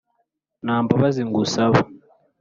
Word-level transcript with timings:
nta 0.65 0.75
'mbabazi 0.81 1.21
ngusaba.» 1.27 1.79